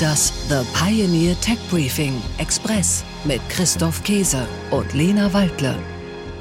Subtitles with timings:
[0.00, 5.74] Das The Pioneer Tech Briefing Express mit Christoph Käse und Lena Waldle.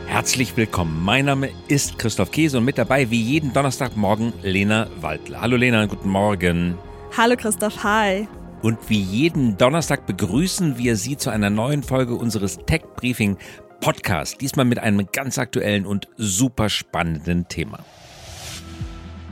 [0.05, 1.01] Herzlich willkommen.
[1.03, 5.41] Mein Name ist Christoph Käse und mit dabei wie jeden Donnerstagmorgen Lena Waldle.
[5.41, 6.77] Hallo Lena, guten Morgen.
[7.17, 8.27] Hallo Christoph, hi.
[8.61, 13.37] Und wie jeden Donnerstag begrüßen wir Sie zu einer neuen Folge unseres Tech Briefing
[13.79, 14.37] Podcasts.
[14.37, 17.79] Diesmal mit einem ganz aktuellen und super spannenden Thema.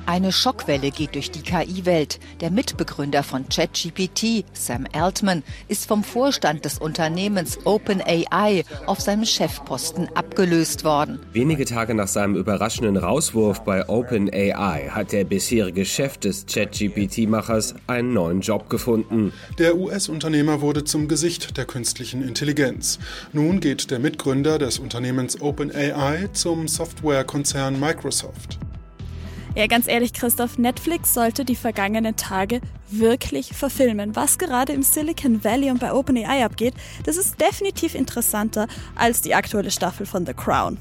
[0.07, 2.19] Eine Schockwelle geht durch die KI-Welt.
[2.39, 10.07] Der Mitbegründer von ChatGPT, Sam Altman, ist vom Vorstand des Unternehmens OpenAI auf seinem Chefposten
[10.13, 11.19] abgelöst worden.
[11.33, 18.13] Wenige Tage nach seinem überraschenden Rauswurf bei OpenAI hat der bisherige Chef des ChatGPT-Machers einen
[18.13, 19.33] neuen Job gefunden.
[19.57, 22.99] Der US-Unternehmer wurde zum Gesicht der künstlichen Intelligenz.
[23.33, 28.59] Nun geht der Mitgründer des Unternehmens OpenAI zum Softwarekonzern Microsoft.
[29.57, 34.13] Ja, ganz ehrlich, Christoph, Netflix sollte die vergangenen Tage wirklich verfilmen.
[34.13, 36.73] Was gerade im Silicon Valley und bei OpenAI abgeht,
[37.05, 40.77] das ist definitiv interessanter als die aktuelle Staffel von The Crown.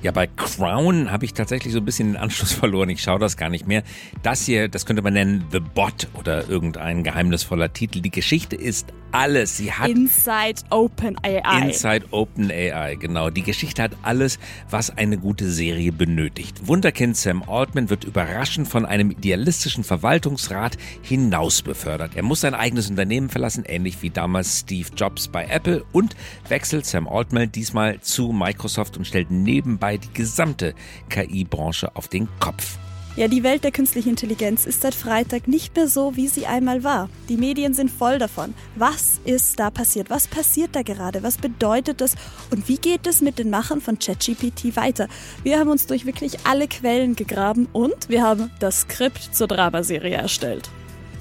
[0.00, 2.88] Ja, bei Crown habe ich tatsächlich so ein bisschen den Anschluss verloren.
[2.88, 3.82] Ich schaue das gar nicht mehr.
[4.22, 8.00] Das hier, das könnte man nennen The Bot oder irgendein geheimnisvoller Titel.
[8.00, 9.56] Die Geschichte ist alles.
[9.56, 11.66] Sie hat Inside Open AI.
[11.66, 13.30] Inside Open AI, genau.
[13.30, 14.38] Die Geschichte hat alles,
[14.70, 16.66] was eine gute Serie benötigt.
[16.66, 22.12] Wunderkind Sam Altman wird überraschend von einem idealistischen Verwaltungsrat hinaus befördert.
[22.14, 26.14] Er muss sein eigenes Unternehmen verlassen, ähnlich wie damals Steve Jobs bei Apple und
[26.48, 30.74] wechselt Sam Altman diesmal zu Microsoft und stellt nebenbei die gesamte
[31.08, 32.78] KI-Branche auf den Kopf.
[33.18, 36.84] Ja, die Welt der künstlichen Intelligenz ist seit Freitag nicht mehr so, wie sie einmal
[36.84, 37.08] war.
[37.28, 38.54] Die Medien sind voll davon.
[38.76, 40.08] Was ist da passiert?
[40.08, 41.24] Was passiert da gerade?
[41.24, 42.14] Was bedeutet das?
[42.52, 45.08] Und wie geht es mit den Machern von ChatGPT weiter?
[45.42, 50.14] Wir haben uns durch wirklich alle Quellen gegraben und wir haben das Skript zur Dramaserie
[50.14, 50.70] erstellt.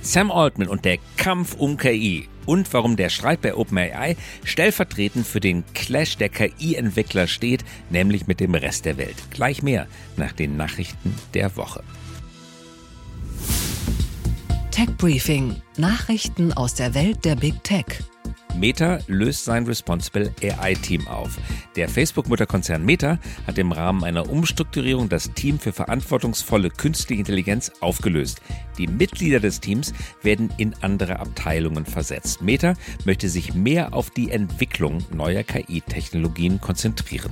[0.01, 5.39] Sam Altman und der Kampf um KI und warum der Streit bei OpenAI stellvertretend für
[5.39, 9.17] den Clash der KI-Entwickler steht, nämlich mit dem Rest der Welt.
[9.31, 11.83] Gleich mehr nach den Nachrichten der Woche.
[14.71, 15.55] Tech Briefing.
[15.77, 17.85] Nachrichten aus der Welt der Big Tech.
[18.57, 21.37] Meta löst sein Responsible AI-Team auf.
[21.75, 28.41] Der Facebook-Mutterkonzern Meta hat im Rahmen einer Umstrukturierung das Team für verantwortungsvolle künstliche Intelligenz aufgelöst.
[28.77, 32.41] Die Mitglieder des Teams werden in andere Abteilungen versetzt.
[32.41, 32.73] Meta
[33.05, 37.31] möchte sich mehr auf die Entwicklung neuer KI-Technologien konzentrieren.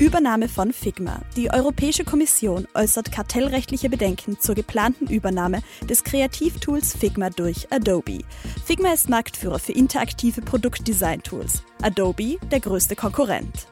[0.00, 1.20] Übernahme von Figma.
[1.36, 8.18] Die Europäische Kommission äußert kartellrechtliche Bedenken zur geplanten Übernahme des Kreativtools Figma durch Adobe.
[8.64, 11.62] Figma ist Marktführer für interaktive Produktdesign-Tools.
[11.80, 13.68] Adobe der größte Konkurrent.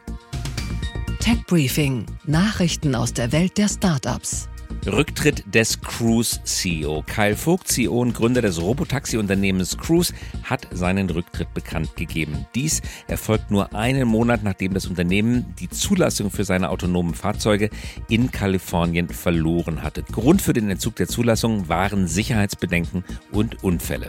[1.19, 2.07] Tech Briefing.
[2.25, 4.49] Nachrichten aus der Welt der Startups.
[4.87, 7.05] Rücktritt des Cruise-CEO.
[7.07, 10.13] Kyle Vogt, CEO und Gründer des Robotaxi-Unternehmens Cruise,
[10.43, 12.47] hat seinen Rücktritt bekannt gegeben.
[12.55, 17.71] Dies erfolgt nur einen Monat, nachdem das Unternehmen die Zulassung für seine autonomen Fahrzeuge
[18.09, 20.03] in Kalifornien verloren hatte.
[20.03, 24.09] Grund für den Entzug der Zulassung waren Sicherheitsbedenken und Unfälle.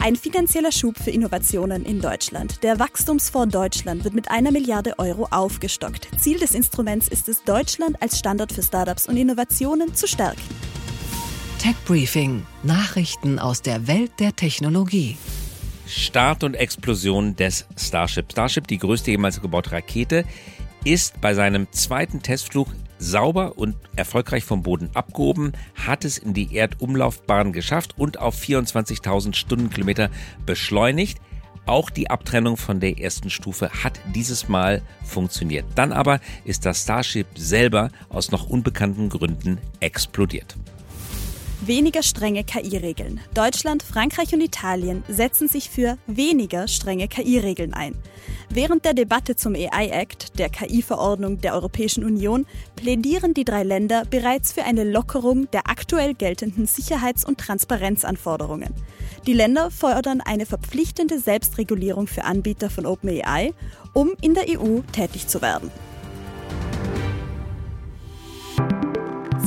[0.00, 2.62] Ein finanzieller Schub für Innovationen in Deutschland.
[2.62, 6.08] Der Wachstumsfonds Deutschland wird mit einer Milliarde Euro aufgestockt.
[6.18, 10.40] Ziel des Instruments ist es, Deutschland als Standort für Startups und Innovationen zu stärken.
[11.58, 12.46] Tech Briefing.
[12.62, 15.16] Nachrichten aus der Welt der Technologie.
[15.86, 18.30] Start und Explosion des Starship.
[18.30, 20.24] Starship, die größte jemals gebaute Rakete,
[20.84, 26.54] ist bei seinem zweiten Testflug sauber und erfolgreich vom Boden abgehoben, hat es in die
[26.54, 30.10] Erdumlaufbahn geschafft und auf 24.000 Stundenkilometer
[30.44, 31.20] beschleunigt.
[31.66, 35.66] Auch die Abtrennung von der ersten Stufe hat dieses Mal funktioniert.
[35.74, 40.56] Dann aber ist das Starship selber aus noch unbekannten Gründen explodiert.
[41.60, 43.20] Weniger strenge KI-Regeln.
[43.34, 47.96] Deutschland, Frankreich und Italien setzen sich für weniger strenge KI-Regeln ein.
[48.48, 52.46] Während der Debatte zum AI-Act, der KI-Verordnung der Europäischen Union,
[52.76, 58.72] plädieren die drei Länder bereits für eine Lockerung der aktuell geltenden Sicherheits- und Transparenzanforderungen.
[59.26, 63.52] Die Länder fordern eine verpflichtende Selbstregulierung für Anbieter von OpenAI,
[63.94, 65.72] um in der EU tätig zu werden.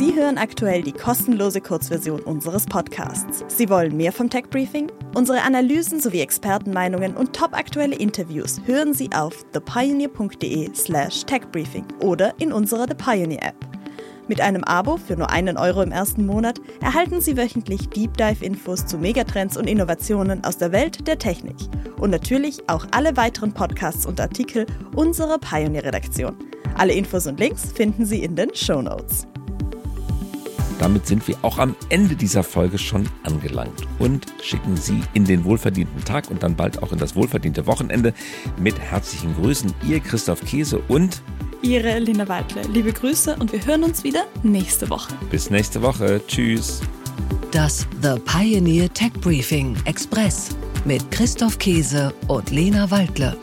[0.01, 3.45] Sie hören aktuell die kostenlose Kurzversion unseres Podcasts.
[3.49, 4.91] Sie wollen mehr vom Tech Briefing?
[5.13, 12.87] Unsere Analysen sowie Expertenmeinungen und topaktuelle Interviews hören Sie auf thepioneer.de/slash techbriefing oder in unserer
[12.89, 13.55] The Pioneer App.
[14.27, 18.43] Mit einem Abo für nur einen Euro im ersten Monat erhalten Sie wöchentlich Deep Dive
[18.43, 21.57] Infos zu Megatrends und Innovationen aus der Welt der Technik.
[21.99, 24.65] Und natürlich auch alle weiteren Podcasts und Artikel
[24.95, 26.35] unserer Pioneer Redaktion.
[26.75, 29.27] Alle Infos und Links finden Sie in den Show Notes.
[30.81, 35.43] Damit sind wir auch am Ende dieser Folge schon angelangt und schicken Sie in den
[35.45, 38.15] wohlverdienten Tag und dann bald auch in das wohlverdiente Wochenende
[38.57, 39.71] mit herzlichen Grüßen.
[39.87, 41.21] Ihr Christoph Käse und
[41.61, 42.63] Ihre Lena Waldle.
[42.73, 45.13] Liebe Grüße und wir hören uns wieder nächste Woche.
[45.29, 46.19] Bis nächste Woche.
[46.27, 46.81] Tschüss.
[47.51, 50.49] Das The Pioneer Tech Briefing Express
[50.85, 53.37] mit Christoph Käse und Lena Waldle.